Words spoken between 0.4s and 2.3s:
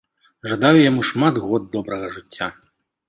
Жадаю яму шмат год добрага